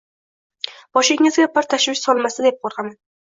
Boshingizga 0.97 1.45
bir 1.59 1.69
tashvish 1.75 2.01
solmasa 2.07 2.47
deb 2.49 2.59
qo‘rqaman. 2.65 2.99